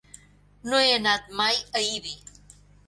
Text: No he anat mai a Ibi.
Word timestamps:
No 0.69 0.79
he 0.85 0.89
anat 0.95 1.31
mai 1.43 1.63
a 1.81 1.87
Ibi. 1.93 2.19